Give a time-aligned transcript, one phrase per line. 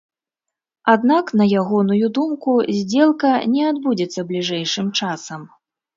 [0.93, 5.41] Аднак, на ягоную думку, здзелка не адбудзецца бліжэйшым часам.